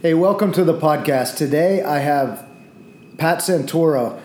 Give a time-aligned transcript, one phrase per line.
[0.00, 1.36] Hey, welcome to the podcast.
[1.36, 2.46] Today I have
[3.16, 4.20] Pat Santoro.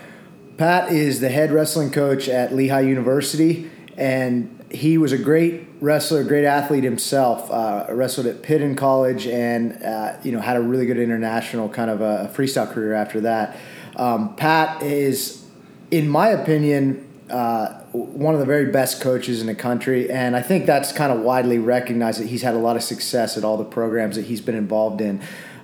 [0.55, 6.23] Pat is the head wrestling coach at Lehigh University, and he was a great wrestler,
[6.25, 7.49] great athlete himself.
[7.49, 11.67] Uh, wrestled at Pitt in college, and uh, you know had a really good international
[11.69, 13.57] kind of a freestyle career after that.
[13.95, 15.43] Um, Pat is,
[15.89, 20.43] in my opinion, uh, one of the very best coaches in the country, and I
[20.43, 23.57] think that's kind of widely recognized that he's had a lot of success at all
[23.57, 25.19] the programs that he's been involved in.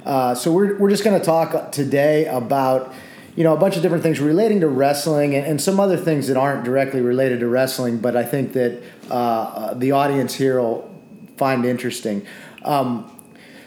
[0.05, 2.93] Uh, so we're, we're just going to talk today about
[3.35, 6.27] you know a bunch of different things relating to wrestling and, and, some other things
[6.27, 10.93] that aren't directly related to wrestling, but I think that uh, the audience here will
[11.37, 12.25] find interesting.
[12.63, 13.09] Um,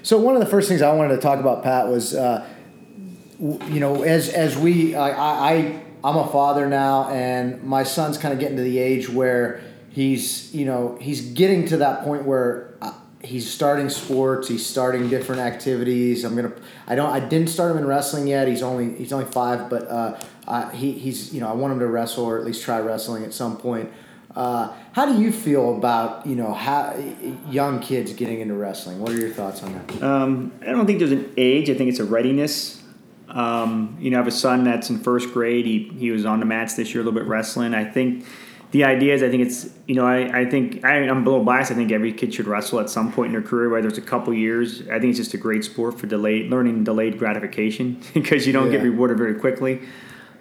[0.03, 2.47] so one of the first things I wanted to talk about, Pat, was uh,
[3.39, 8.35] you know as as we I, I I'm a father now, and my son's kind
[8.35, 12.75] of getting to the age where he's you know he's getting to that point where
[12.83, 12.93] uh,
[13.23, 16.25] he's starting sports he's starting different activities.
[16.25, 16.53] I'm gonna
[16.87, 18.49] i don't i didn't start him in wrestling yet.
[18.49, 21.79] He's only he's only five but uh, uh, he, he's you know i want him
[21.79, 23.91] to wrestle or at least try wrestling at some point.
[24.35, 26.97] Uh, how do you feel about you know how
[27.51, 28.99] young kids getting into wrestling?
[28.99, 30.03] What are your thoughts on that?
[30.03, 31.71] Um, i don't think there's an age.
[31.71, 32.81] I think it's a readiness.
[33.29, 35.65] Um, you know i have a son that's in first grade.
[35.65, 37.75] He, he was on the mats this year a little bit wrestling.
[37.75, 38.27] I think
[38.73, 41.45] the idea is I think it's you know I, I think I, am a little
[41.45, 41.71] biased.
[41.71, 44.03] I think every kid should wrestle at some point in their career, whether it's a
[44.03, 44.81] couple years.
[44.89, 48.67] I think it's just a great sport for delayed learning delayed gratification because you don't
[48.67, 48.79] yeah.
[48.79, 49.81] get rewarded very quickly.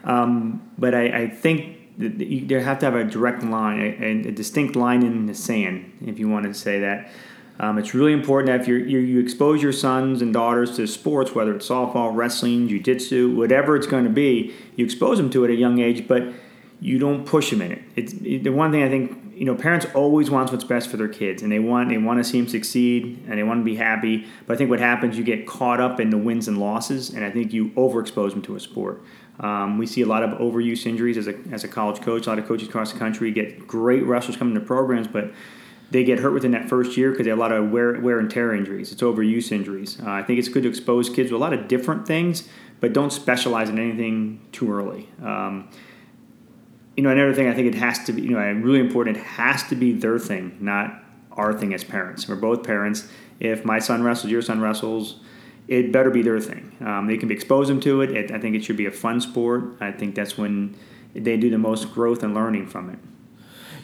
[0.06, 4.76] Um, but I, I think you have to have a direct line, and a, distinct
[4.76, 7.12] line in the sand, if you want to say that.
[7.60, 11.36] Um, it's really important that if you you expose your sons and daughters to sports,
[11.36, 15.50] whether it's softball, wrestling, jiu-jitsu, whatever it's going to be, you expose them to it
[15.50, 16.24] at a young age, but
[16.82, 17.82] you don't push them in it.
[17.96, 21.08] It's the one thing I think you know parents always want what's best for their
[21.08, 23.76] kids, and they want they want to see them succeed, and they want to be
[23.76, 24.26] happy.
[24.46, 27.24] But I think what happens, you get caught up in the wins and losses, and
[27.24, 29.04] I think you overexpose them to a sport.
[29.40, 32.26] Um, we see a lot of overuse injuries as a as a college coach.
[32.26, 35.32] A lot of coaches across the country get great wrestlers coming to programs, but
[35.92, 38.18] they get hurt within that first year because they have a lot of wear, wear
[38.18, 38.92] and tear injuries.
[38.94, 40.00] It's overuse injuries.
[40.00, 42.48] Uh, I think it's good to expose kids to a lot of different things,
[42.80, 45.10] but don't specialize in anything too early.
[45.22, 45.70] Um,
[46.96, 49.18] you know, another thing I think it has to be, you know, really important.
[49.18, 52.28] It has to be their thing, not our thing as parents.
[52.28, 53.08] We're both parents.
[53.40, 55.20] If my son wrestles, your son wrestles,
[55.68, 56.76] it better be their thing.
[56.82, 58.12] Um, they can be expose them to it.
[58.12, 58.32] it.
[58.32, 59.78] I think it should be a fun sport.
[59.80, 60.76] I think that's when
[61.14, 63.00] they do the most growth and learning from it.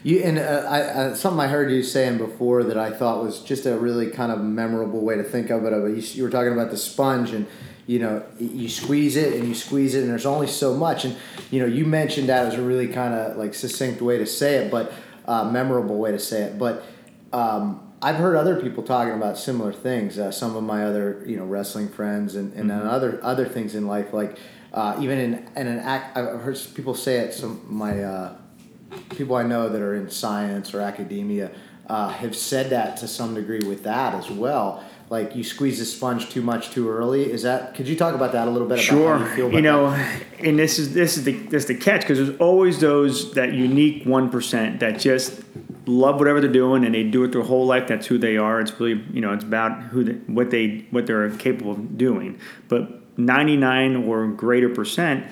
[0.04, 3.40] You and uh, I, uh, something I heard you saying before that I thought was
[3.40, 5.72] just a really kind of memorable way to think of it.
[5.72, 7.46] You, you were talking about the sponge and
[7.88, 11.16] you know you squeeze it and you squeeze it and there's only so much and
[11.50, 14.56] you know you mentioned that as a really kind of like succinct way to say
[14.56, 14.92] it but
[15.26, 16.84] uh, memorable way to say it but
[17.32, 20.18] um, I've heard other people talking about similar things.
[20.18, 22.88] Uh, some of my other, you know, wrestling friends and, and mm-hmm.
[22.88, 24.38] other other things in life, like
[24.72, 26.16] uh, even in, in an act.
[26.16, 27.34] I've heard people say it.
[27.34, 28.36] Some my uh,
[29.10, 31.50] people I know that are in science or academia
[31.88, 35.84] uh, have said that to some degree with that as well like you squeeze the
[35.84, 37.30] sponge too much too early.
[37.30, 37.74] Is that?
[37.74, 38.78] Could you talk about that a little bit?
[38.78, 39.36] Sure.
[39.36, 40.22] you, you know, that?
[40.40, 43.52] and this is this is the this is the catch because there's always those that
[43.52, 45.42] unique one percent that just
[45.86, 47.88] love whatever they're doing and they do it their whole life.
[47.88, 48.60] That's who they are.
[48.60, 52.38] It's really you know it's about who they, what they what they're capable of doing.
[52.68, 55.26] But 99 or greater percent,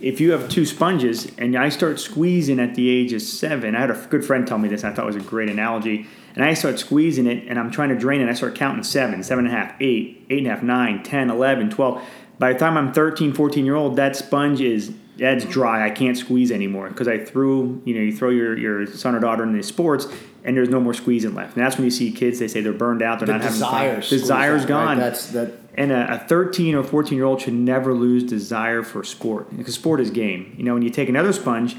[0.00, 3.80] if you have two sponges and I start squeezing at the age of seven, I
[3.80, 4.84] had a good friend tell me this.
[4.84, 7.90] I thought it was a great analogy and I start squeezing it and I'm trying
[7.90, 8.28] to drain it.
[8.28, 11.30] I start counting seven, seven and a half, eight, eight and a half, nine, 10,
[11.30, 12.02] 11, 12.
[12.38, 15.86] By the time I'm 13, 14 year old, that sponge is that's dry.
[15.86, 19.20] I can't squeeze anymore because I threw, you know, you throw your, your son or
[19.20, 20.06] daughter into sports
[20.44, 21.56] and there's no more squeezing left.
[21.56, 23.60] And that's when you see kids, they say they're burned out, they're the not having
[23.60, 24.00] fun.
[24.00, 24.98] Desire's gone.
[24.98, 25.04] Right?
[25.04, 25.58] That's that.
[25.74, 29.74] And a, a 13 or 14 year old should never lose desire for sport because
[29.74, 30.54] sport is game.
[30.58, 31.76] You know, when you take another sponge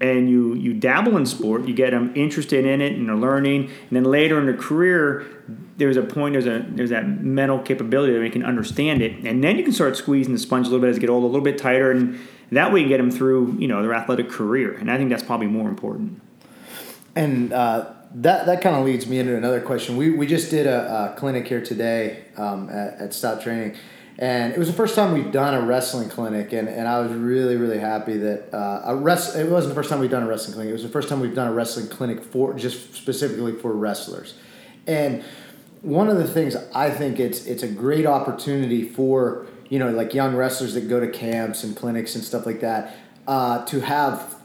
[0.00, 3.64] and you you dabble in sport, you get them interested in it and they're learning,
[3.64, 5.24] and then later in their career,
[5.76, 9.42] there's a point, there's a there's that mental capability that they can understand it, and
[9.42, 11.28] then you can start squeezing the sponge a little bit as they get older, a
[11.28, 12.18] little bit tighter, and
[12.50, 15.22] that way you get them through you know their athletic career, and I think that's
[15.22, 16.20] probably more important.
[17.16, 19.96] And uh, that that kind of leads me into another question.
[19.96, 23.76] We we just did a, a clinic here today um, at, at Stout Training
[24.18, 27.12] and it was the first time we've done a wrestling clinic, and, and I was
[27.12, 29.36] really really happy that uh, a rest.
[29.36, 30.70] It wasn't the first time we've done a wrestling clinic.
[30.70, 34.34] It was the first time we've done a wrestling clinic for just specifically for wrestlers,
[34.86, 35.24] and
[35.82, 40.14] one of the things I think it's it's a great opportunity for you know like
[40.14, 42.96] young wrestlers that go to camps and clinics and stuff like that
[43.26, 44.36] uh, to have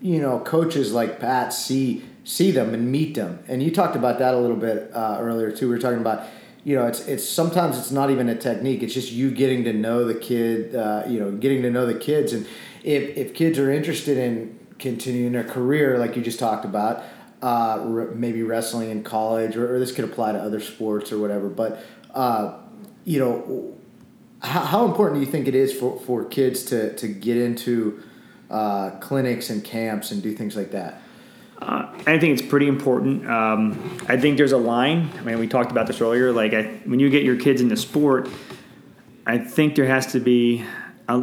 [0.00, 3.42] you know coaches like Pat see see them and meet them.
[3.48, 5.68] And you talked about that a little bit uh, earlier too.
[5.68, 6.26] We were talking about
[6.64, 8.82] you know, it's it's sometimes it's not even a technique.
[8.82, 10.74] It's just you getting to know the kid.
[10.74, 12.46] Uh, you know, getting to know the kids, and
[12.82, 17.04] if if kids are interested in continuing their career, like you just talked about,
[17.42, 21.18] uh, re- maybe wrestling in college, or, or, this could apply to other sports or
[21.18, 21.48] whatever.
[21.50, 21.84] But
[22.14, 22.58] uh,
[23.04, 23.76] you know,
[24.42, 28.02] how, how important do you think it is for for kids to to get into
[28.50, 31.02] uh, clinics and camps and do things like that?
[31.64, 33.26] Uh, I think it's pretty important.
[33.26, 35.10] Um, I think there's a line.
[35.18, 36.30] I mean, we talked about this earlier.
[36.30, 38.28] Like, I, when you get your kids into sport,
[39.24, 40.62] I think there has to be,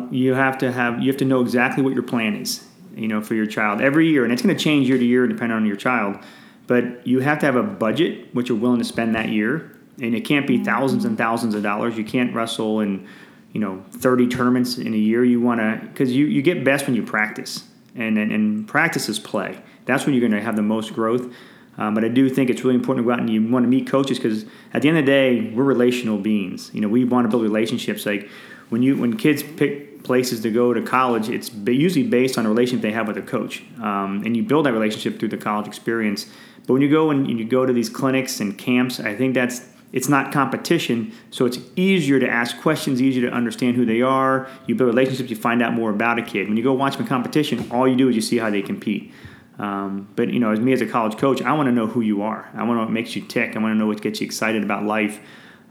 [0.09, 2.65] you have to have, you have to know exactly what your plan is,
[2.95, 5.27] you know, for your child every year, and it's going to change year to year
[5.27, 6.17] depending on your child.
[6.65, 10.15] But you have to have a budget which you're willing to spend that year, and
[10.15, 11.95] it can't be thousands and thousands of dollars.
[11.97, 13.07] You can't wrestle in,
[13.53, 15.23] you know, 30 tournaments in a year.
[15.23, 17.63] You want to, because you, you get best when you practice,
[17.95, 21.33] and, and, and practice is play that's when you're going to have the most growth.
[21.77, 23.69] Um, but I do think it's really important to go out and you want to
[23.69, 26.69] meet coaches because at the end of the day, we're relational beings.
[26.73, 28.05] You know, we want to build relationships.
[28.05, 28.29] Like
[28.69, 32.49] when you when kids pick places to go to college, it's usually based on a
[32.49, 35.67] relationship they have with a coach, um, and you build that relationship through the college
[35.67, 36.25] experience.
[36.67, 39.61] But when you go and you go to these clinics and camps, I think that's
[39.91, 44.47] it's not competition, so it's easier to ask questions, easier to understand who they are.
[44.65, 46.47] You build relationships, you find out more about a kid.
[46.47, 49.11] When you go watch them competition, all you do is you see how they compete.
[49.59, 52.01] Um, but you know, as me as a college coach, I want to know who
[52.01, 52.49] you are.
[52.53, 53.55] I want to know what makes you tick.
[53.55, 55.19] I want to know what gets you excited about life.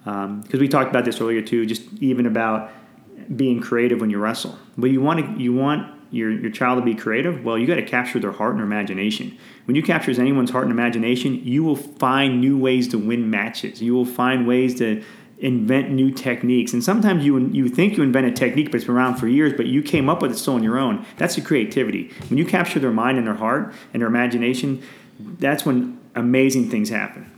[0.04, 2.70] Because um, we talked about this earlier too, just even about
[3.34, 4.58] being creative when you wrestle.
[4.76, 7.44] But you want to, you want your, your child to be creative.
[7.44, 9.38] Well, you got to capture their heart and their imagination.
[9.64, 13.80] When you capture anyone's heart and imagination, you will find new ways to win matches.
[13.80, 15.02] You will find ways to
[15.38, 16.72] invent new techniques.
[16.72, 19.54] And sometimes you you think you invent a technique, but it's been around for years,
[19.56, 21.04] but you came up with it still on your own.
[21.16, 22.10] That's the creativity.
[22.28, 24.82] When you capture their mind and their heart and their imagination,
[25.18, 27.30] that's when amazing things happen.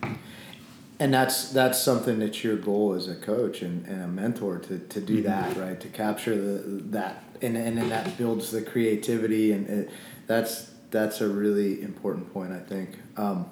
[1.02, 4.78] And that's that's something that's your goal as a coach and, and a mentor to,
[4.78, 5.24] to do mm-hmm.
[5.24, 5.80] that, right?
[5.80, 6.60] To capture the
[6.90, 9.90] that and, and then that builds the creativity and it,
[10.28, 13.00] that's that's a really important point, I think.
[13.16, 13.50] Um,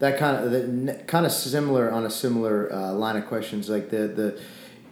[0.00, 3.90] that kind of the, kind of similar on a similar uh, line of questions like
[3.90, 4.40] the the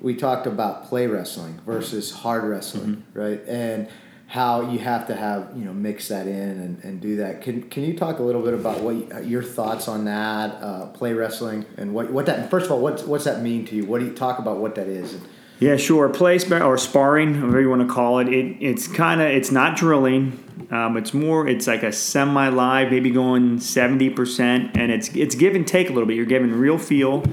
[0.00, 3.18] we talked about play wrestling versus hard wrestling mm-hmm.
[3.18, 3.88] right and
[4.28, 7.62] how you have to have you know mix that in and, and do that can
[7.70, 11.12] can you talk a little bit about what uh, your thoughts on that uh, play
[11.12, 14.00] wrestling and what what that first of all what's what's that mean to you what
[14.00, 15.18] do you talk about what that is
[15.60, 19.28] yeah sure play or sparring whatever you want to call it, it it's kind of
[19.28, 24.90] it's not drilling um, it's more, it's like a semi-live, maybe going seventy percent, and
[24.90, 26.16] it's it's give and take a little bit.
[26.16, 27.24] You're giving real feel,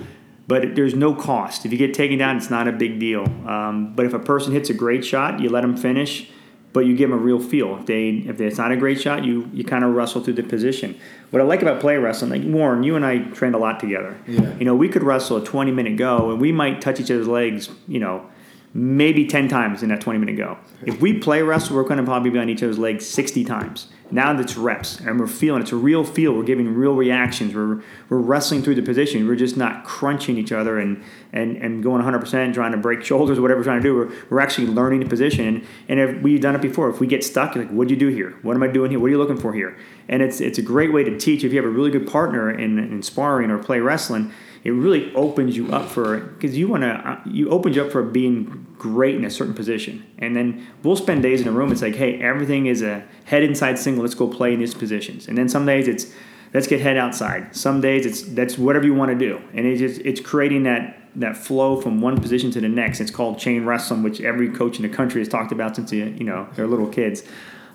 [0.48, 1.66] but there's no cost.
[1.66, 3.24] If you get taken down, it's not a big deal.
[3.48, 6.30] Um, but if a person hits a great shot, you let them finish,
[6.74, 7.78] but you give them a real feel.
[7.78, 10.44] If they if it's not a great shot, you you kind of wrestle through the
[10.44, 11.00] position.
[11.30, 14.18] What I like about play wrestling, like Warren, you and I trained a lot together.
[14.28, 14.56] Yeah.
[14.58, 17.28] You know, we could wrestle a 20 minute go, and we might touch each other's
[17.28, 17.70] legs.
[17.88, 18.30] You know
[18.74, 20.58] maybe 10 times in that 20 minute go.
[20.84, 23.88] If we play wrestle, we're going to probably be on each other's legs 60 times.
[24.10, 26.34] Now that's reps, and we're feeling it's a real feel.
[26.34, 27.54] We're giving real reactions.
[27.54, 29.28] We're, we're wrestling through the position.
[29.28, 31.04] We're just not crunching each other and,
[31.34, 33.96] and, and going 100% trying to break shoulders, whatever we're trying to do.
[33.96, 35.66] We're, we're actually learning the position.
[35.90, 38.08] And, if we've done it before, if we get stuck, like, what do you do
[38.08, 38.32] here?
[38.42, 39.00] What am I doing here?
[39.00, 39.78] What are you looking for here?
[40.08, 42.52] And it's, it's a great way to teach if you have a really good partner
[42.52, 44.32] in, in sparring or play wrestling
[44.64, 47.92] it really opens you up for because you want to uh, you opens you up
[47.92, 51.72] for being great in a certain position and then we'll spend days in a room
[51.72, 55.28] it's like hey everything is a head inside single let's go play in these positions
[55.28, 56.14] and then some days it's
[56.54, 59.80] let's get head outside some days it's that's whatever you want to do and it's
[59.80, 63.66] just it's creating that that flow from one position to the next it's called chain
[63.66, 66.88] wrestling which every coach in the country has talked about since you know they're little
[66.88, 67.24] kids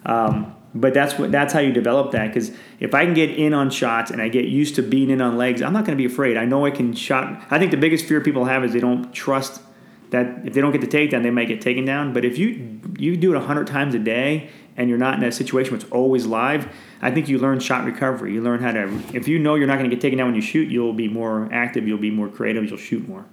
[0.06, 2.28] um, but that's what that's how you develop that.
[2.28, 5.20] Because if I can get in on shots and I get used to being in
[5.20, 6.36] on legs, I'm not going to be afraid.
[6.36, 7.46] I know I can shot.
[7.50, 9.62] I think the biggest fear people have is they don't trust
[10.10, 12.12] that if they don't get the takedown, they might get taken down.
[12.12, 15.32] But if you you do it hundred times a day and you're not in a
[15.32, 18.32] situation where it's always live, I think you learn shot recovery.
[18.32, 18.84] You learn how to.
[19.12, 21.08] If you know you're not going to get taken down when you shoot, you'll be
[21.08, 21.86] more active.
[21.86, 22.64] You'll be more creative.
[22.64, 23.26] You'll shoot more.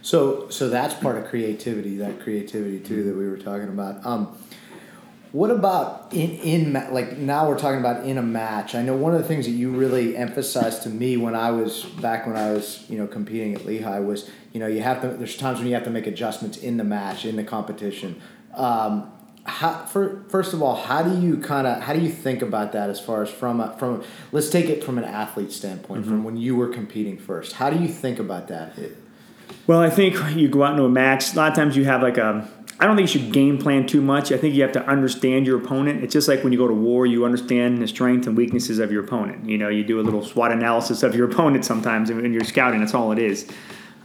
[0.00, 1.96] So so that's part of creativity.
[1.96, 4.06] That creativity too that we were talking about.
[4.06, 4.38] Um,
[5.32, 8.74] what about in in like now we're talking about in a match?
[8.74, 11.84] I know one of the things that you really emphasized to me when I was
[11.84, 15.08] back when I was you know competing at Lehigh was you know you have to
[15.08, 18.20] there's times when you have to make adjustments in the match in the competition.
[18.54, 19.12] Um,
[19.50, 22.72] how, for, first of all, how do you kind of how do you think about
[22.72, 24.02] that as far as from a, from
[24.32, 26.10] let's take it from an athlete standpoint mm-hmm.
[26.10, 27.54] from when you were competing first.
[27.54, 28.78] How do you think about that?
[28.78, 28.96] It,
[29.66, 31.32] well, I think you go out into a match.
[31.32, 33.86] A lot of times you have like a I don't think you should game plan
[33.86, 34.32] too much.
[34.32, 36.02] I think you have to understand your opponent.
[36.02, 38.90] It's just like when you go to war, you understand the strengths and weaknesses of
[38.90, 39.46] your opponent.
[39.46, 42.80] You know, you do a little SWOT analysis of your opponent sometimes when you're scouting.
[42.80, 43.46] That's all it is.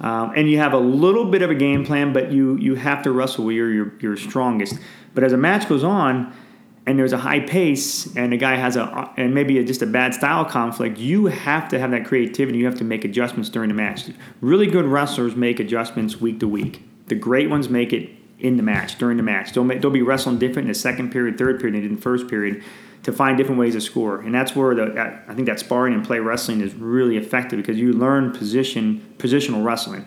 [0.02, 3.02] Um, and you have a little bit of a game plan, but you you have
[3.04, 4.78] to wrestle where you're your, your strongest.
[5.16, 6.32] But as a match goes on,
[6.86, 9.88] and there's a high pace, and a guy has a and maybe a, just a
[9.88, 12.60] bad style conflict, you have to have that creativity.
[12.60, 14.04] You have to make adjustments during the match.
[14.40, 16.84] Really good wrestlers make adjustments week to week.
[17.08, 19.54] The great ones make it in the match during the match.
[19.54, 22.02] They'll make, they'll be wrestling different in the second period, third period, than in the
[22.02, 22.64] first period
[23.04, 24.20] to find different ways to score.
[24.22, 27.78] And that's where the I think that sparring and play wrestling is really effective because
[27.78, 30.06] you learn position positional wrestling.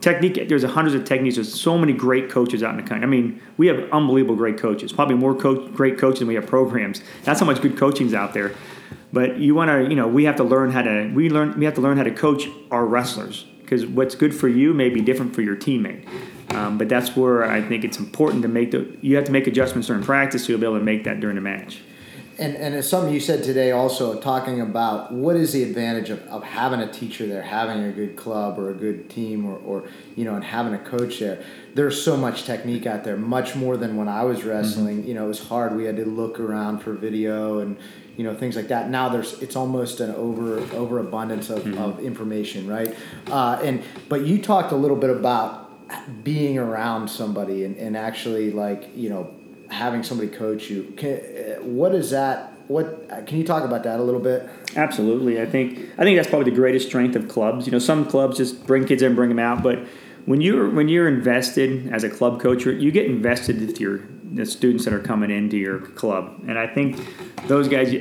[0.00, 0.48] Technique.
[0.48, 1.34] There's hundreds of techniques.
[1.34, 3.04] There's so many great coaches out in the country.
[3.04, 4.92] I mean, we have unbelievable great coaches.
[4.92, 7.02] Probably more coach, great coaches than we have programs.
[7.24, 8.54] That's how much good coaching's out there.
[9.12, 11.64] But you want to, you know, we have to learn how to we learn we
[11.64, 15.00] have to learn how to coach our wrestlers because what's good for you may be
[15.00, 16.06] different for your teammate.
[16.54, 19.46] Um, but that's where I think it's important to make the you have to make
[19.46, 21.80] adjustments during practice so you'll be able to make that during the match.
[22.38, 26.24] And, and it's something you said today also talking about what is the advantage of,
[26.28, 29.88] of having a teacher there, having a good club or a good team or, or
[30.14, 31.42] you know, and having a coach there.
[31.74, 34.98] There's so much technique out there, much more than when I was wrestling.
[34.98, 35.08] Mm-hmm.
[35.08, 35.74] You know, it was hard.
[35.74, 37.76] We had to look around for video and
[38.16, 38.88] you know things like that.
[38.90, 41.78] Now there's it's almost an over overabundance of, mm-hmm.
[41.78, 42.94] of information, right?
[43.28, 45.68] Uh, and but you talked a little bit about
[46.22, 49.34] being around somebody and, and actually like you know
[49.70, 53.82] having somebody coach you can, uh, what is that what uh, can you talk about
[53.82, 57.28] that a little bit absolutely i think i think that's probably the greatest strength of
[57.28, 59.78] clubs you know some clubs just bring kids in bring them out but
[60.26, 64.00] when you're when you're invested as a club coach you get invested with your
[64.32, 66.98] the students that are coming into your club and i think
[67.46, 67.92] those guys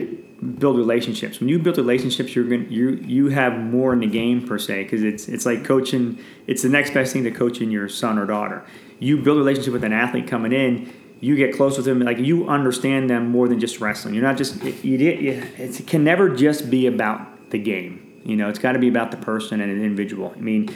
[0.59, 1.39] build relationships.
[1.39, 4.83] When you build relationships, you're going you you have more in the game per se
[4.83, 6.19] because it's it's like coaching.
[6.45, 8.65] It's the next best thing to coaching your son or daughter.
[8.99, 10.93] You build a relationship with an athlete coming in.
[11.19, 14.13] You get close with them, like you understand them more than just wrestling.
[14.13, 14.97] You're not just you.
[14.97, 18.21] you it can never just be about the game.
[18.23, 20.33] You know, it's got to be about the person and an individual.
[20.35, 20.69] I mean,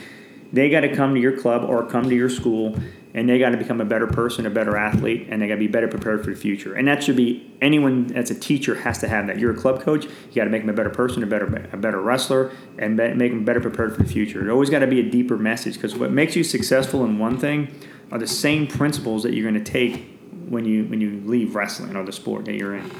[0.52, 2.76] they got to come to your club or come to your school
[3.14, 5.60] and they got to become a better person, a better athlete, and they got to
[5.60, 6.74] be better prepared for the future.
[6.74, 9.38] And that should be anyone that's a teacher has to have that.
[9.38, 11.76] You're a club coach, you got to make them a better person, a better a
[11.76, 14.42] better wrestler, and be, make them better prepared for the future.
[14.42, 17.38] It always got to be a deeper message because what makes you successful in one
[17.38, 17.68] thing
[18.10, 20.11] are the same principles that you're going to take
[20.52, 22.90] when you when you leave wrestling or the sport that you're in.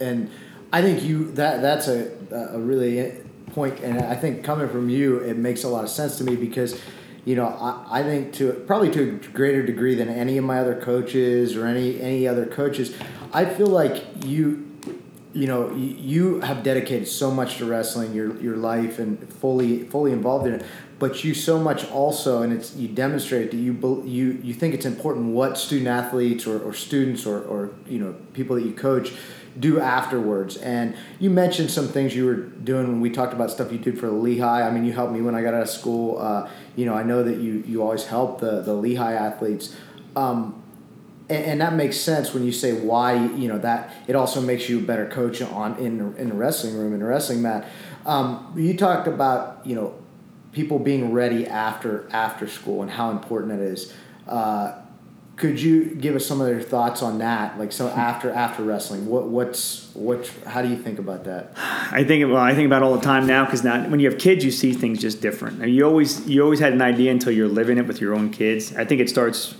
[0.00, 0.30] And
[0.72, 3.14] I think you that that's a a really
[3.46, 6.36] point, and I think coming from you, it makes a lot of sense to me
[6.36, 6.80] because
[7.24, 10.60] you know, I, I think to probably to a greater degree than any of my
[10.60, 12.94] other coaches or any any other coaches,
[13.32, 14.70] I feel like you,
[15.32, 20.12] you know, you have dedicated so much to wrestling, your your life, and fully fully
[20.12, 20.66] involved in it.
[20.98, 24.86] But you so much also, and it's you demonstrate that you you you think it's
[24.86, 29.12] important what student athletes or, or students or, or you know people that you coach
[29.58, 30.56] do afterwards.
[30.56, 33.98] And you mentioned some things you were doing when we talked about stuff you did
[33.98, 34.66] for Lehigh.
[34.66, 36.18] I mean, you helped me when I got out of school.
[36.18, 39.76] Uh, you know, I know that you you always help the the Lehigh athletes.
[40.14, 40.62] Um,
[41.28, 44.78] and, that makes sense when you say why you know that it also makes you
[44.78, 47.68] a better coach on in in the wrestling room in the wrestling mat.
[48.04, 49.94] Um, you talked about you know
[50.56, 53.92] people being ready after after school and how important that is.
[54.26, 54.72] Uh,
[55.36, 57.58] could you give us some of your thoughts on that?
[57.58, 61.52] Like so after after wrestling what what's what how do you think about that?
[61.92, 64.18] I think well i think about all the time now because now when you have
[64.18, 65.60] kids you see things just different.
[65.60, 68.14] I mean, you always you always had an idea until you're living it with your
[68.14, 68.74] own kids.
[68.74, 69.54] I think it starts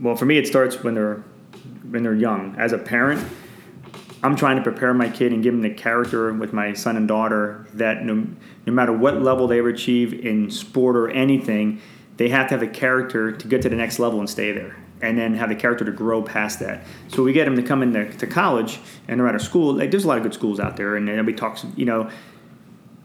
[0.00, 1.22] well for me it starts when they're
[1.90, 2.56] when they're young.
[2.56, 3.22] As a parent
[4.20, 7.06] i'm trying to prepare my kid and give him the character with my son and
[7.06, 8.26] daughter that no,
[8.68, 11.80] no matter what level they ever achieve in sport or anything
[12.18, 14.76] they have to have a character to get to the next level and stay there
[15.00, 16.84] and then have the character to grow past that.
[17.08, 19.74] So we get them to come into to college and they're at a school.
[19.74, 21.64] Like there's a lot of good schools out there, and nobody talks.
[21.76, 22.10] You know,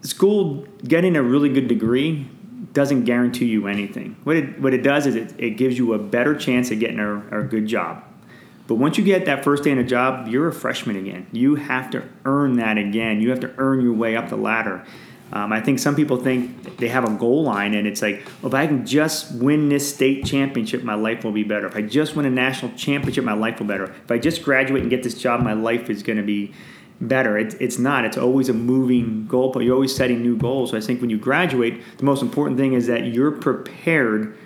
[0.01, 2.27] school getting a really good degree
[2.73, 4.17] doesn't guarantee you anything.
[4.23, 6.99] What it what it does is it, it gives you a better chance of getting
[6.99, 8.03] a, a good job.
[8.65, 11.27] But once you get that first day in a job, you're a freshman again.
[11.31, 13.21] You have to earn that again.
[13.21, 14.85] You have to earn your way up the ladder.
[15.33, 18.51] Um, I think some people think they have a goal line, and it's like, well,
[18.51, 21.65] if I can just win this state championship, my life will be better.
[21.65, 23.85] If I just win a national championship, my life will be better.
[23.85, 26.53] If I just graduate and get this job, my life is going to be
[27.01, 27.35] better.
[27.35, 28.05] It, it's not.
[28.05, 30.69] It's always a moving goal, but you're always setting new goals.
[30.69, 34.37] So I think when you graduate, the most important thing is that you're prepared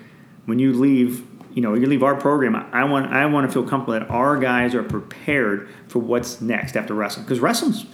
[0.46, 1.26] when you leave.
[1.52, 2.54] You know, you leave our program.
[2.54, 6.76] I want I want to feel comfortable that our guys are prepared for what's next
[6.76, 7.84] after wrestling because wrestling's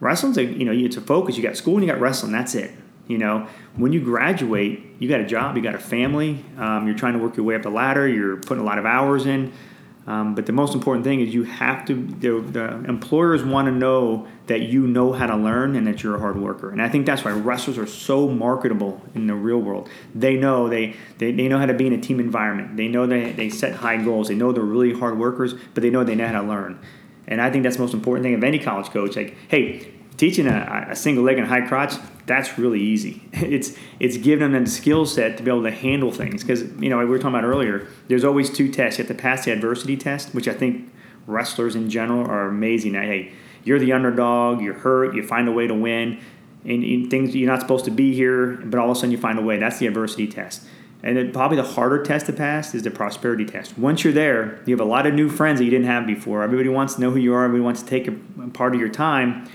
[0.00, 1.36] wrestling's a you know it's a focus.
[1.36, 2.32] You got school and you got wrestling.
[2.32, 2.72] That's it.
[3.08, 6.96] You know, when you graduate, you got a job, you got a family, um, you're
[6.96, 9.50] trying to work your way up the ladder, you're putting a lot of hours in.
[10.06, 13.72] Um, but the most important thing is you have to, the, the employers want to
[13.72, 16.70] know that you know how to learn and that you're a hard worker.
[16.70, 19.90] And I think that's why wrestlers are so marketable in the real world.
[20.14, 22.78] They know they, they, they know how to be in a team environment.
[22.78, 24.28] They know they, they set high goals.
[24.28, 26.80] They know they're really hard workers, but they know they know how to learn.
[27.28, 29.14] And I think that's the most important thing of any college coach.
[29.14, 31.94] Like, hey, teaching a, a single leg and high crotch,
[32.26, 33.22] that's really easy.
[33.32, 36.42] It's it's giving them the skill set to be able to handle things.
[36.42, 37.86] Because you know we were talking about earlier.
[38.08, 38.98] There's always two tests.
[38.98, 40.90] You have to pass the adversity test, which I think
[41.26, 43.04] wrestlers in general are amazing at.
[43.04, 43.32] Hey,
[43.64, 44.60] you're the underdog.
[44.60, 45.14] You're hurt.
[45.14, 46.20] You find a way to win.
[46.64, 49.18] And, and things you're not supposed to be here, but all of a sudden you
[49.18, 49.58] find a way.
[49.58, 50.66] That's the adversity test.
[51.02, 53.78] And then probably the harder test to pass is the prosperity test.
[53.78, 56.42] Once you're there, you have a lot of new friends that you didn't have before.
[56.42, 57.44] Everybody wants to know who you are.
[57.44, 58.12] Everybody wants to take a
[58.52, 59.48] part of your time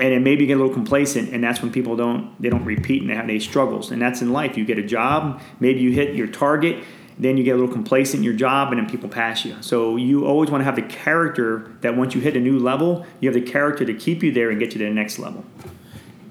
[0.00, 3.02] and then maybe get a little complacent and that's when people don't they don't repeat
[3.02, 5.92] and they have they struggles and that's in life you get a job maybe you
[5.92, 6.82] hit your target
[7.18, 9.96] then you get a little complacent in your job and then people pass you so
[9.96, 13.30] you always want to have the character that once you hit a new level you
[13.30, 15.44] have the character to keep you there and get you to the next level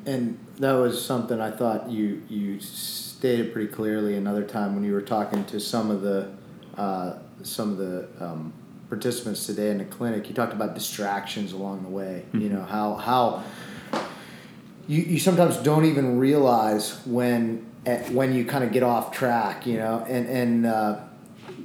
[0.05, 2.59] and that was something i thought you you
[3.19, 6.31] stated pretty clearly another time when you were talking to some of the
[6.77, 8.53] uh, some of the um,
[8.87, 12.23] participants today in the clinic, you talked about distractions along the way.
[12.27, 12.39] Mm-hmm.
[12.39, 13.43] You know how how
[14.87, 19.67] you, you sometimes don't even realize when eh, when you kind of get off track.
[19.67, 21.01] You know, and and uh,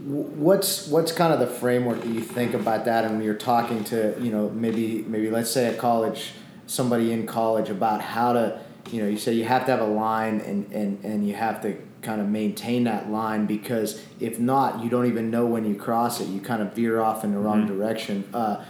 [0.06, 3.84] what's what's kind of the framework that you think about that, and when you're talking
[3.84, 6.32] to you know maybe maybe let's say a college
[6.66, 8.58] somebody in college about how to
[8.90, 11.62] you know you say you have to have a line and and and you have
[11.62, 15.74] to kind of maintain that line because if not, you don't even know when you
[15.74, 16.28] cross it.
[16.28, 17.78] You kind of veer off in the wrong mm-hmm.
[17.78, 18.28] direction.
[18.32, 18.64] Uh,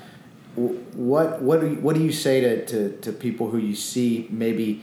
[0.54, 4.28] what what do you, what do you say to, to, to people who you see
[4.30, 4.82] maybe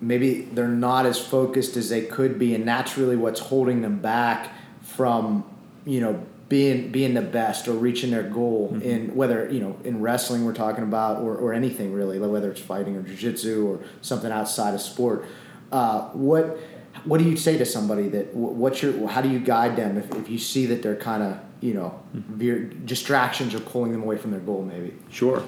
[0.00, 4.00] maybe they're not as focused as they could be, and that's really what's holding them
[4.00, 5.44] back from
[5.84, 8.82] you know being being the best or reaching their goal mm-hmm.
[8.82, 12.60] in whether you know in wrestling we're talking about or, or anything really whether it's
[12.60, 15.24] fighting or jiu-jitsu or something outside of sport
[15.72, 16.58] uh, what
[17.04, 20.14] what do you say to somebody that what's your how do you guide them if,
[20.14, 22.84] if you see that they're kind of you know mm-hmm.
[22.84, 24.94] distractions are pulling them away from their goal maybe?
[25.10, 25.42] Sure.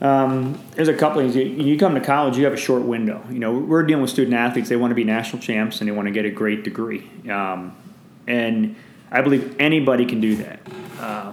[0.00, 1.36] Um, there's a couple things.
[1.36, 3.22] You, you come to college you have a short window.
[3.30, 4.68] You know we're dealing with student athletes.
[4.68, 7.08] They want to be national champs and they want to get a great degree.
[7.30, 7.76] Um,
[8.26, 8.74] and
[9.10, 10.60] i believe anybody can do that
[10.98, 11.32] uh,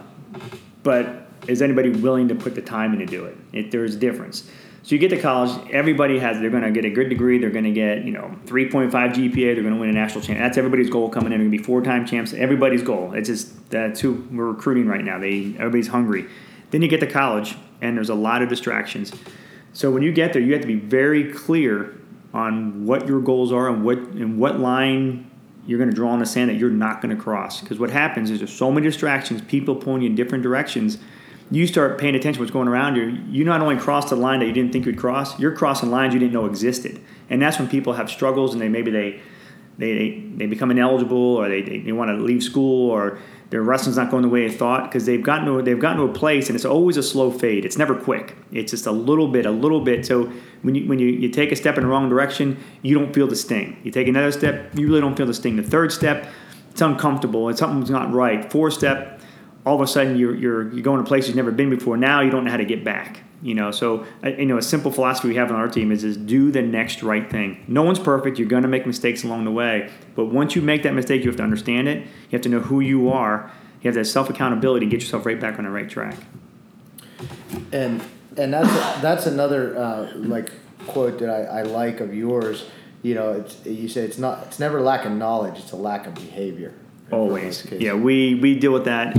[0.84, 4.00] but is anybody willing to put the time in to do it, it there's a
[4.00, 4.50] difference
[4.88, 7.50] so you get to college, everybody has they're going to get a good degree, they're
[7.50, 10.40] going to get you know 3.5 GPA, they're going to win a national champ.
[10.40, 11.40] That's everybody's goal coming in.
[11.40, 12.32] They're going to be four-time champs.
[12.32, 13.12] Everybody's goal.
[13.12, 15.20] It's just that's who we're recruiting right now.
[15.20, 16.28] They everybody's hungry.
[16.72, 19.12] Then you get to college, and there's a lot of distractions.
[19.74, 22.00] So when you get there, you have to be very clear
[22.34, 25.27] on what your goals are and what and what line
[25.68, 27.62] you're going to draw on the sand that you're not going to cross.
[27.62, 30.98] Because what happens is there's so many distractions, people pulling you in different directions
[31.50, 34.40] you start paying attention to what's going around you, you not only cross the line
[34.40, 37.02] that you didn't think you'd cross, you're crossing lines you didn't know existed.
[37.30, 39.22] And that's when people have struggles and they maybe they
[39.78, 43.98] they, they become ineligible or they, they, they want to leave school or their wrestling's
[43.98, 46.48] not going the way they thought because they've gotten to they've gotten to a place
[46.48, 47.64] and it's always a slow fade.
[47.64, 48.36] It's never quick.
[48.52, 50.06] It's just a little bit, a little bit.
[50.06, 50.32] So
[50.64, 53.28] when you when you, you take a step in the wrong direction, you don't feel
[53.28, 53.80] the sting.
[53.84, 55.56] You take another step, you really don't feel the sting.
[55.56, 56.30] The third step,
[56.72, 57.50] it's uncomfortable.
[57.50, 58.52] It's something's not right.
[58.52, 59.22] Fourth step,
[59.66, 61.98] all of a sudden you're, you're, you're going to places you've never been before.
[61.98, 63.24] Now you don't know how to get back.
[63.42, 66.18] You know, so you know a simple philosophy we have on our team is is
[66.18, 67.64] do the next right thing.
[67.68, 68.40] No one's perfect.
[68.40, 71.30] You're going to make mistakes along the way, but once you make that mistake, you
[71.30, 72.00] have to understand it.
[72.00, 73.52] You have to know who you are.
[73.82, 74.88] You have that self accountability.
[74.88, 76.16] To get yourself right back on the right track.
[77.72, 78.04] And
[78.38, 80.52] and that's that's another uh, like
[80.88, 82.66] quote that I, I like of yours.
[83.04, 85.60] You know, it's you say it's not it's never lack of knowledge.
[85.60, 86.74] It's a lack of behavior.
[87.12, 87.94] Always, yeah.
[87.94, 89.16] We we deal with that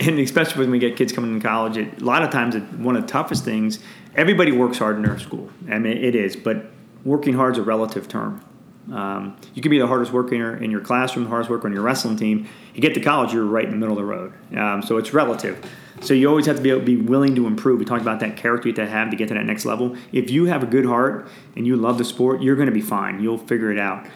[0.00, 2.62] and especially when we get kids coming to college, it, a lot of times it,
[2.74, 3.78] one of the toughest things.
[4.16, 5.50] Everybody works hard in their school.
[5.70, 6.70] I mean, it is, but
[7.04, 8.44] working hard is a relative term.
[8.90, 11.82] Um, you can be the hardest worker in your classroom, the hardest worker on your
[11.82, 12.48] wrestling team.
[12.74, 14.32] You get to college, you're right in the middle of the road.
[14.56, 15.64] Um, so it's relative.
[16.00, 17.78] So you always have to be able be willing to improve.
[17.78, 19.96] We talked about that character you have to have to get to that next level.
[20.12, 22.80] If you have a good heart and you love the sport, you're going to be
[22.80, 23.22] fine.
[23.22, 24.06] You'll figure it out.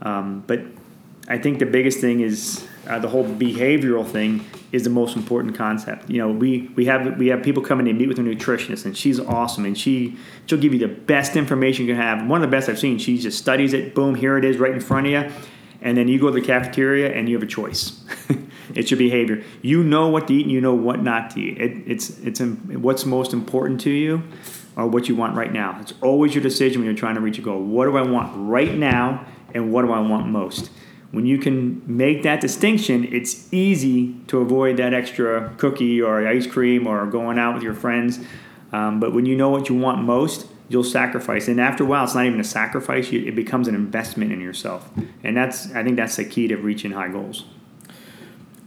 [0.00, 0.62] Um, but
[1.28, 5.54] I think the biggest thing is uh, the whole behavioral thing is the most important
[5.54, 6.08] concept.
[6.08, 8.84] You know, we, we have we have people coming in and meet with a nutritionist,
[8.84, 12.26] and she's awesome, and she she'll give you the best information you can have.
[12.26, 12.98] One of the best I've seen.
[12.98, 13.94] She just studies it.
[13.94, 15.30] Boom, here it is, right in front of you,
[15.82, 18.04] and then you go to the cafeteria and you have a choice.
[18.74, 19.44] it's your behavior.
[19.62, 21.58] You know what to eat, and you know what not to eat.
[21.58, 24.22] It, it's it's what's most important to you
[24.76, 25.76] or what you want right now.
[25.80, 27.62] It's always your decision when you're trying to reach a goal.
[27.62, 30.70] What do I want right now, and what do I want most?
[31.10, 36.46] When you can make that distinction, it's easy to avoid that extra cookie or ice
[36.46, 38.20] cream or going out with your friends.
[38.72, 41.48] Um, but when you know what you want most, you'll sacrifice.
[41.48, 44.90] And after a while, it's not even a sacrifice; it becomes an investment in yourself.
[45.24, 47.44] And that's, I think, that's the key to reaching high goals.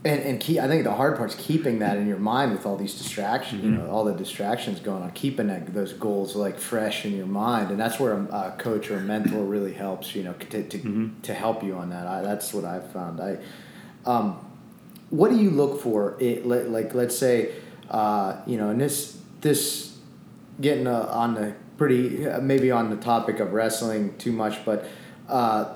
[0.04, 2.66] And, and key, I think the hard part is keeping that in your mind with
[2.66, 3.74] all these distractions, mm-hmm.
[3.74, 7.28] you know, all the distractions going on, keeping that, those goals like fresh in your
[7.28, 10.64] mind, and that's where a, a coach or a mentor really helps, you know, to
[10.64, 11.22] to, mm-hmm.
[11.22, 12.08] to help you on that.
[12.08, 13.22] I, that's what I've found.
[13.22, 13.38] I,
[14.08, 14.44] um,
[15.12, 16.18] what do you look for?
[16.20, 17.54] It like let's say,
[17.92, 19.96] uh, you know, and this this
[20.60, 24.88] getting uh, on the pretty uh, maybe on the topic of wrestling too much, but.
[25.30, 25.76] Uh,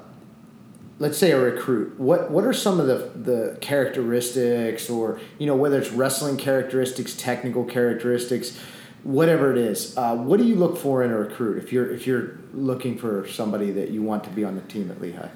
[1.00, 5.56] let's say a recruit what what are some of the the characteristics or you know
[5.56, 8.58] whether it's wrestling characteristics technical characteristics
[9.04, 12.08] whatever it is uh, what do you look for in a recruit if you're if
[12.08, 15.30] you're looking for somebody that you want to be on the team at lehigh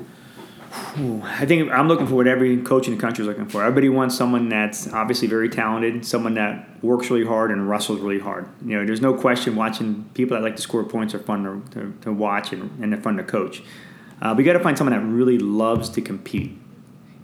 [0.71, 3.63] I think I'm looking for what every coach in the country is looking for.
[3.63, 8.19] Everybody wants someone that's obviously very talented, someone that works really hard and wrestles really
[8.19, 8.47] hard.
[8.63, 11.71] You know, there's no question watching people that like to score points are fun to,
[11.71, 13.63] to, to watch and, and they're fun to coach.
[14.21, 16.57] Uh, but you got to find someone that really loves to compete.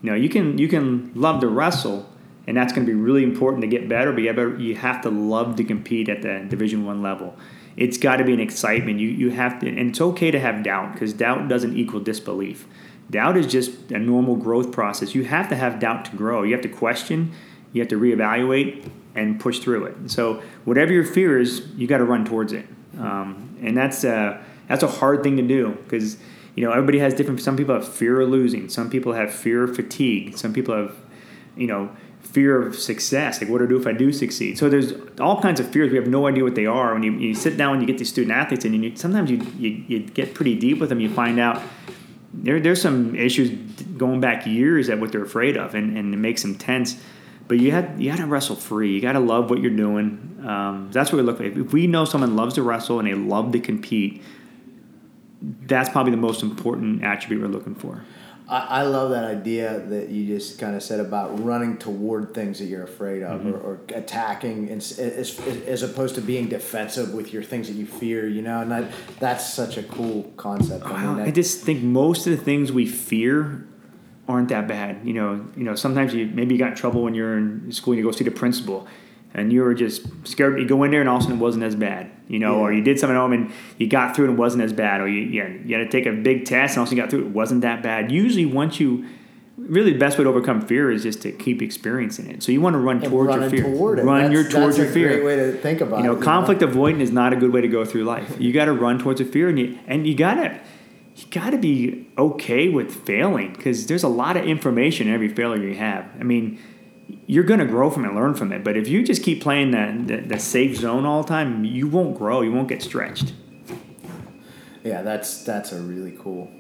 [0.01, 2.08] You know, you can you can love to wrestle,
[2.47, 4.12] and that's going to be really important to get better.
[4.12, 4.21] But
[4.60, 7.36] you have to love to compete at the Division One level.
[7.75, 8.99] It's got to be an excitement.
[8.99, 12.67] You you have to, and it's okay to have doubt because doubt doesn't equal disbelief.
[13.10, 15.13] Doubt is just a normal growth process.
[15.13, 16.43] You have to have doubt to grow.
[16.43, 17.31] You have to question.
[17.71, 20.12] You have to reevaluate and push through it.
[20.12, 22.65] So whatever your fear is, you got to run towards it.
[22.99, 26.17] Um, and that's a, that's a hard thing to do because
[26.56, 27.41] you know, everybody has different.
[27.41, 28.70] Some people have fear of losing.
[28.70, 30.38] Some people have fear of fatigue.
[30.38, 30.96] Some people have,
[31.58, 33.41] you know, fear of success.
[33.41, 34.58] Like, what do I do if I do succeed?
[34.58, 35.91] So there's all kinds of fears.
[35.91, 36.94] We have no idea what they are.
[36.94, 39.38] When you, you sit down and you get these student athletes, and you, sometimes you,
[39.58, 41.00] you, you get pretty deep with them.
[41.00, 41.62] You find out
[42.34, 43.50] there there's some issues
[43.98, 47.02] going back years at what they're afraid of, and, and it makes them tense.
[47.48, 48.94] But you had you got to wrestle free.
[48.94, 50.39] You got to love what you're doing.
[50.46, 51.44] Um, that's what we look for.
[51.44, 54.24] If we know someone loves to wrestle and they love to compete,
[55.67, 58.03] that's probably the most important attribute we're looking for.
[58.47, 62.60] I, I love that idea that you just kind of said about running toward things
[62.60, 63.53] that you're afraid of mm-hmm.
[63.53, 67.86] or, or, attacking as, as, as opposed to being defensive with your things that you
[67.86, 70.86] fear, you know, and that, that's such a cool concept.
[70.86, 73.67] I, mean, that, I just think most of the things we fear
[74.27, 75.01] aren't that bad.
[75.03, 77.93] You know, you know, sometimes you maybe you got in trouble when you're in school
[77.93, 78.88] and you go see the principal
[79.36, 80.60] and you were just scared.
[80.60, 82.56] You go in there and all of a sudden it wasn't as bad, you know,
[82.56, 82.62] yeah.
[82.62, 85.02] or you did something at home and you got through and it wasn't as bad,
[85.02, 86.89] or you, you, had, you had to take a big test and all of a
[86.89, 88.12] sudden you got through it, it wasn't that bad.
[88.12, 89.06] Usually, once you
[89.58, 92.43] really the best way to overcome fear is just to keep experiencing it.
[92.43, 93.63] So you want to run towards your fear.
[93.63, 95.10] Toward run your towards your fear.
[95.10, 96.21] Great way to think about you know, it.
[96.21, 96.67] conflict know?
[96.67, 98.38] avoidance is not a good way to go through life.
[98.39, 100.60] You got to run towards a fear, and you and you got to
[101.15, 105.30] you got to be okay with failing because there's a lot of information in every
[105.30, 106.06] failure you have.
[106.19, 106.60] I mean
[107.28, 108.63] you're going to grow from it, learn from it.
[108.63, 111.88] But if you just keep playing the, the, the, safe zone all the time, you
[111.88, 112.41] won't grow.
[112.41, 113.34] You won't get stretched.
[114.84, 116.52] Yeah, that's that's a really cool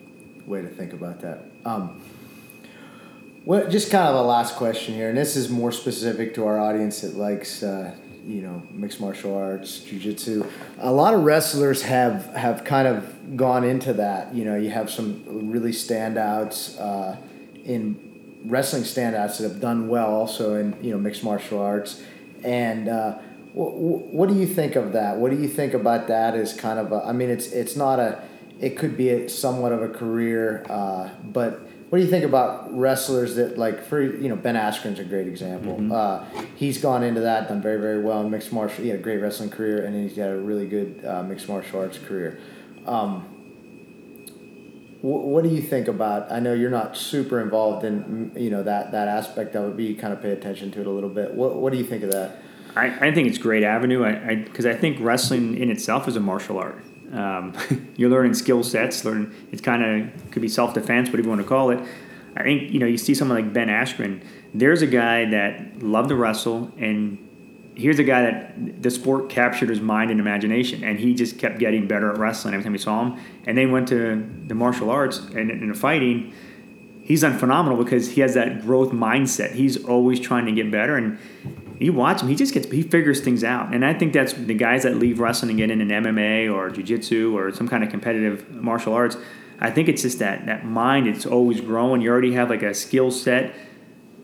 [0.47, 1.45] way to think about that.
[1.63, 2.01] Um,
[3.45, 6.59] well, just kind of a last question here, and this is more specific to our
[6.59, 10.49] audience that likes, uh, you know, mixed martial arts, jujitsu.
[10.79, 14.33] A lot of wrestlers have have kind of gone into that.
[14.33, 17.17] You know, you have some really standouts uh,
[17.63, 18.04] in
[18.45, 22.03] wrestling standouts that have done well also in you know mixed martial arts.
[22.43, 23.17] And uh,
[23.53, 25.17] what, what do you think of that?
[25.17, 26.35] What do you think about that?
[26.35, 28.23] As kind of a, I mean, it's it's not a,
[28.59, 32.75] it could be a, somewhat of a career, uh, but what do you think about
[32.75, 35.77] wrestlers that like for you know Ben Askren's a great example.
[35.77, 35.91] Mm-hmm.
[35.91, 38.83] Uh, he's gone into that, done very very well in mixed martial.
[38.83, 41.79] He had a great wrestling career, and he's got a really good uh, mixed martial
[41.79, 42.39] arts career.
[42.85, 43.34] Um,
[45.05, 46.31] what do you think about?
[46.31, 49.83] I know you're not super involved in you know that that aspect of it, but
[49.83, 51.33] you kind of pay attention to it a little bit.
[51.33, 52.41] What What do you think of that?
[52.75, 54.03] I, I think it's great avenue.
[54.03, 56.83] I because I, I, think wrestling in itself is a martial art.
[57.13, 57.53] Um,
[57.95, 59.05] you're learning skill sets.
[59.05, 61.79] Learn it's kind of could be self defense, whatever you want to call it.
[62.35, 64.23] I think you know you see someone like Ben Askren.
[64.53, 67.24] There's a guy that loved to wrestle and
[67.75, 71.59] here's a guy that the sport captured his mind and imagination, and he just kept
[71.59, 73.19] getting better at wrestling every time we saw him.
[73.45, 76.33] And then went to the martial arts and in fighting.
[77.03, 79.51] He's done phenomenal because he has that growth mindset.
[79.51, 81.19] He's always trying to get better, and
[81.79, 82.29] you watch him.
[82.29, 85.19] He just gets he figures things out, and I think that's the guys that leave
[85.19, 89.17] wrestling and get in an MMA or jiu-jitsu or some kind of competitive martial arts.
[89.59, 91.07] I think it's just that that mind.
[91.07, 92.01] It's always growing.
[92.01, 93.53] You already have like a skill set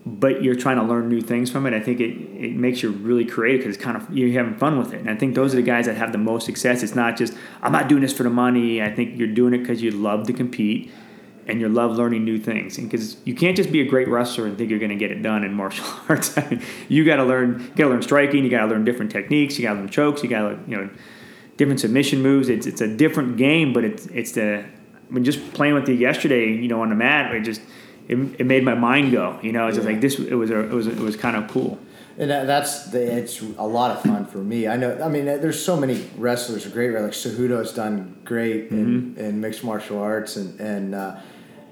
[0.04, 1.74] but you're trying to learn new things from it.
[1.74, 4.78] I think it, it makes you really creative because it's kind of you're having fun
[4.78, 5.00] with it.
[5.00, 6.82] And I think those are the guys that have the most success.
[6.82, 8.82] It's not just I'm not doing this for the money.
[8.82, 10.90] I think you're doing it because you love to compete
[11.46, 12.78] and you love learning new things.
[12.78, 15.10] And because you can't just be a great wrestler and think you're going to get
[15.12, 16.36] it done in martial arts.
[16.88, 17.60] You got to learn.
[17.60, 18.42] You got to learn striking.
[18.42, 19.56] You got to learn different techniques.
[19.56, 20.24] You got to learn chokes.
[20.24, 20.90] You got to you know
[21.56, 22.48] different submission moves.
[22.48, 25.94] It's it's a different game, but it's it's the I mean just playing with you
[25.94, 26.50] yesterday.
[26.50, 27.60] You know on the mat, it just
[28.08, 29.38] it, it made my mind go.
[29.42, 30.18] You know, it's just like this.
[30.18, 31.78] It was a, it was it was kind of cool.
[32.18, 34.68] And that's the, it's a lot of fun for me.
[34.68, 35.00] I know.
[35.02, 39.20] I mean, there's so many wrestlers, great like Cejudo's done great in, mm-hmm.
[39.20, 41.18] in mixed martial arts, and and uh,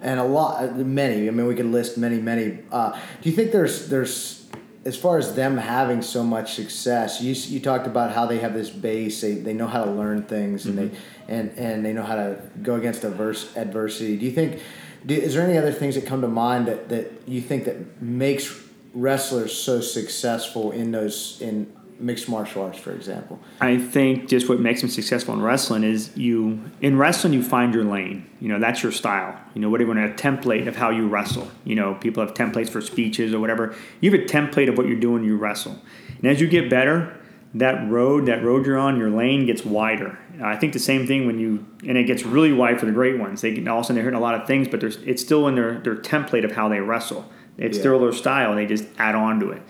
[0.00, 1.28] and a lot, many.
[1.28, 2.60] I mean, we could list many, many.
[2.72, 4.48] Uh, do you think there's there's
[4.86, 7.20] as far as them having so much success?
[7.20, 9.20] You you talked about how they have this base.
[9.20, 10.78] They, they know how to learn things, mm-hmm.
[10.78, 14.16] and they and and they know how to go against adverse adversity.
[14.16, 14.60] Do you think?
[15.06, 18.02] Do, is there any other things that come to mind that, that you think that
[18.02, 18.62] makes
[18.94, 23.38] wrestlers so successful in those in mixed martial arts, for example?
[23.60, 27.74] I think just what makes them successful in wrestling is you in wrestling you find
[27.74, 28.28] your lane.
[28.40, 29.38] You know that's your style.
[29.54, 31.48] You know whatever a template of how you wrestle.
[31.64, 33.74] You know people have templates for speeches or whatever.
[34.00, 35.24] You have a template of what you're doing.
[35.24, 35.78] You wrestle,
[36.18, 37.19] and as you get better,
[37.54, 40.18] that road that road you're on, your lane gets wider.
[40.42, 43.18] I think the same thing when you and it gets really wide for the great
[43.18, 43.40] ones.
[43.40, 45.22] They can, all of a sudden they're hitting a lot of things, but there's it's
[45.22, 47.30] still in their their template of how they wrestle.
[47.58, 47.82] It's yeah.
[47.82, 48.54] still their style.
[48.54, 49.62] They just add on to it.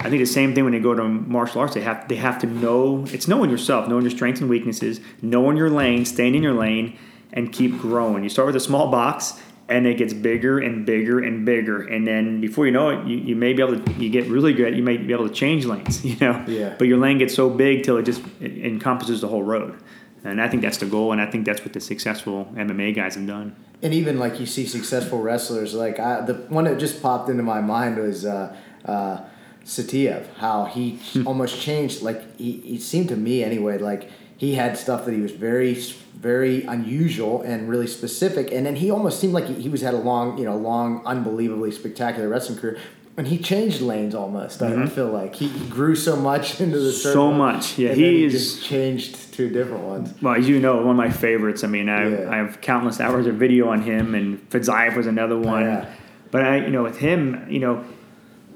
[0.00, 1.74] I think the same thing when they go to martial arts.
[1.74, 3.04] They have they have to know.
[3.08, 6.96] It's knowing yourself, knowing your strengths and weaknesses, knowing your lane, staying in your lane,
[7.32, 8.22] and keep growing.
[8.22, 12.06] You start with a small box, and it gets bigger and bigger and bigger, and
[12.06, 13.92] then before you know it, you, you may be able to.
[13.94, 14.76] You get really good.
[14.76, 16.04] You may be able to change lanes.
[16.14, 16.44] You know.
[16.46, 16.74] Yeah.
[16.78, 19.78] But your lane gets so big till it just it encompasses the whole road.
[20.22, 23.14] And I think that's the goal, and I think that's what the successful MMA guys
[23.14, 23.56] have done.
[23.82, 27.42] And even like you see successful wrestlers, like I, the one that just popped into
[27.42, 29.20] my mind was uh, uh,
[29.64, 30.26] Saitiev.
[30.36, 31.26] How he hmm.
[31.26, 32.02] almost changed.
[32.02, 33.78] Like he, he seemed to me anyway.
[33.78, 35.74] Like he had stuff that he was very
[36.14, 39.94] very unusual and really specific and then he almost seemed like he, he was had
[39.94, 42.78] a long you know long unbelievably spectacular wrestling career
[43.16, 44.60] and he changed lanes almost.
[44.60, 44.82] Mm-hmm.
[44.82, 47.12] I feel like he grew so much into the circle.
[47.12, 47.92] So much, yeah.
[47.92, 50.22] He, is changed to different ones.
[50.22, 51.64] Well, as you know, one of my favorites.
[51.64, 52.30] I mean, I, yeah.
[52.30, 55.62] I have countless hours of video on him, and Fadzaev was another one.
[55.62, 55.94] Yeah.
[56.30, 57.84] But I, you know, with him, you know,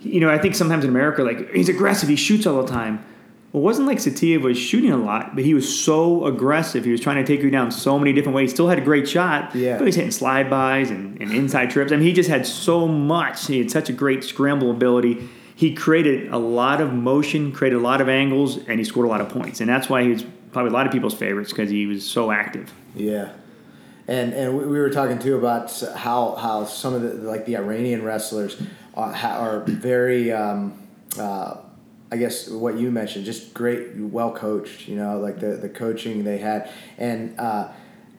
[0.01, 3.05] you know, I think sometimes in America, like he's aggressive, he shoots all the time.
[3.53, 6.85] Well, it wasn't like Saitiev was shooting a lot, but he was so aggressive.
[6.85, 8.51] He was trying to take you down so many different ways.
[8.51, 9.79] Still had a great shot, yeah.
[9.79, 11.91] but he's hitting slide bys and, and inside trips.
[11.91, 13.47] I mean, he just had so much.
[13.47, 15.27] He had such a great scramble ability.
[15.55, 19.09] He created a lot of motion, created a lot of angles, and he scored a
[19.09, 19.61] lot of points.
[19.61, 22.31] And that's why he was probably a lot of people's favorites because he was so
[22.31, 22.73] active.
[22.95, 23.33] Yeah.
[24.07, 28.03] And, and we were talking too about how, how some of the like the Iranian
[28.05, 28.61] wrestlers
[28.95, 30.83] are, are very um,
[31.19, 31.57] uh,
[32.11, 34.89] I guess what you mentioned, just great, well coached.
[34.89, 37.69] You know, like the the coaching they had, and uh,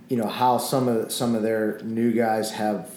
[0.10, 2.89] you know how some of some of their new guys have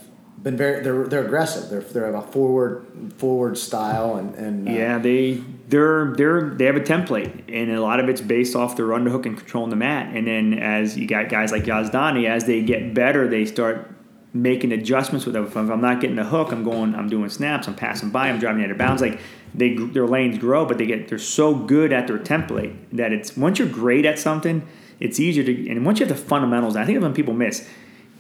[0.43, 1.71] been very they're they're aggressive.
[1.71, 6.77] They're they're a forward forward style and and uh, yeah they they're they're they have
[6.77, 10.15] a template and a lot of it's based off their underhook and controlling the mat.
[10.15, 13.91] And then as you got guys like Yazdani, as they get better, they start
[14.35, 15.37] making adjustments with.
[15.37, 18.39] If I'm not getting the hook, I'm going, I'm doing snaps, I'm passing by, I'm
[18.39, 19.03] driving out of bounds.
[19.03, 19.21] Like
[19.55, 23.37] they their lanes grow, but they get they're so good at their template that it's
[23.37, 24.67] once you're great at something,
[25.01, 25.69] it's easier to.
[25.69, 27.69] And once you have the fundamentals, I think when people miss.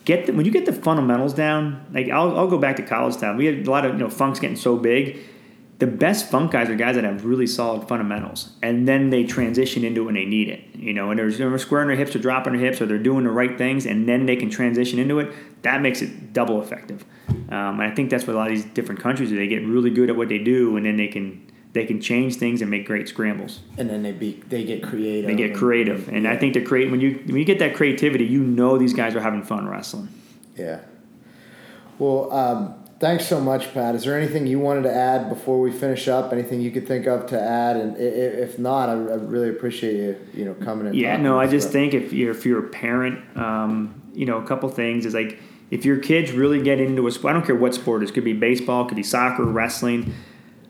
[0.04, 1.86] Get the, when you get the fundamentals down.
[1.92, 3.36] Like I'll, I'll go back to college time.
[3.36, 5.20] We had a lot of you know funks getting so big
[5.78, 9.84] the best funk guys are guys that have really solid fundamentals, and then they transition
[9.84, 10.64] into it when they need it.
[10.74, 13.24] You know, and they're, they're squaring their hips or dropping their hips, or they're doing
[13.24, 15.32] the right things, and then they can transition into it.
[15.62, 17.04] That makes it double effective.
[17.28, 19.36] Um, and I think that's what a lot of these different countries do.
[19.36, 22.36] They get really good at what they do, and then they can they can change
[22.36, 23.60] things and make great scrambles.
[23.76, 25.28] And then they be they get creative.
[25.28, 27.74] They get creative, and, and I think to create when you when you get that
[27.74, 30.08] creativity, you know these guys are having fun wrestling.
[30.56, 30.80] Yeah.
[31.98, 32.32] Well.
[32.32, 33.96] Um, Thanks so much, Pat.
[33.96, 36.32] Is there anything you wanted to add before we finish up?
[36.32, 37.76] Anything you could think of to add?
[37.76, 41.16] And if not, I really appreciate you, you know, coming and yeah.
[41.16, 41.72] No, I just stuff.
[41.72, 45.40] think if you're if you're a parent, um, you know, a couple things is like
[45.72, 47.32] if your kids really get into a sport.
[47.32, 48.10] I don't care what sport it is.
[48.12, 50.14] It could be baseball, could be soccer, wrestling.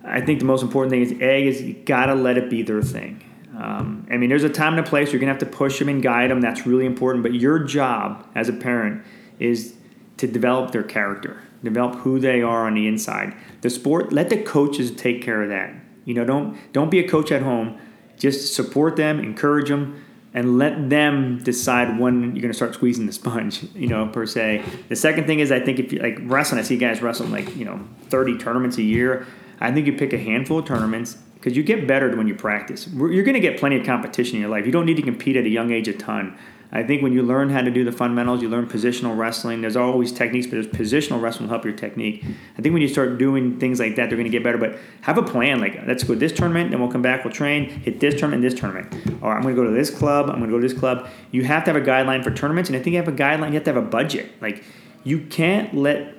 [0.03, 2.81] I think the most important thing is a is you gotta let it be their
[2.81, 3.23] thing.
[3.55, 5.13] Um, I mean, there's a time and a place.
[5.13, 6.41] You're gonna have to push them and guide them.
[6.41, 7.25] That's really important.
[7.25, 9.05] But your job as a parent
[9.39, 9.75] is
[10.17, 13.35] to develop their character develop who they are on the inside.
[13.61, 15.75] The sport, let the coaches take care of that.
[16.05, 17.79] You know, don't don't be a coach at home.
[18.17, 23.07] Just support them, encourage them, and let them decide when you're going to start squeezing
[23.07, 23.65] the sponge.
[23.75, 24.63] You know, per se.
[24.89, 27.57] The second thing is, I think if you like wrestling, I see guys wrestling like
[27.57, 29.27] you know 30 tournaments a year.
[29.61, 32.89] I think you pick a handful of tournaments because you get better when you practice.
[32.89, 34.67] You're going to get plenty of competition in your life.
[34.67, 36.37] You don't need to compete at a young age a ton.
[36.75, 39.61] I think when you learn how to do the fundamentals, you learn positional wrestling.
[39.61, 42.25] There's always techniques, but there's positional wrestling will help your technique.
[42.57, 44.57] I think when you start doing things like that, they're going to get better.
[44.57, 45.61] But have a plan.
[45.61, 48.43] Like, let's go to this tournament, then we'll come back, we'll train, hit this tournament,
[48.43, 48.91] this tournament.
[49.23, 51.11] Or I'm going to go to this club, I'm going to go to this club.
[51.31, 53.49] You have to have a guideline for tournaments, and I think you have a guideline,
[53.49, 54.31] you have to have a budget.
[54.41, 54.65] Like,
[55.05, 56.15] you can't let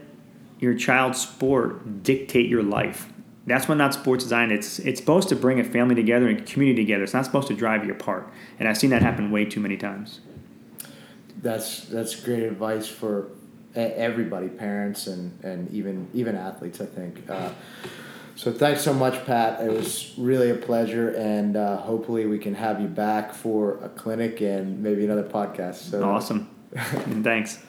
[0.59, 3.11] your child's sport dictate your life.
[3.47, 4.51] That's what not sports design.
[4.51, 7.03] It's it's supposed to bring a family together and community together.
[7.03, 8.31] It's not supposed to drive you apart.
[8.59, 10.21] And I've seen that happen way too many times
[11.43, 13.27] that's that's great advice for
[13.75, 16.81] everybody, parents and, and even even athletes.
[16.81, 17.29] I think.
[17.29, 17.49] Uh,
[18.35, 19.61] so thanks so much, Pat.
[19.61, 23.89] It was really a pleasure, and uh, hopefully we can have you back for a
[23.89, 25.75] clinic and maybe another podcast.
[25.75, 26.49] So awesome.
[27.23, 27.63] thanks.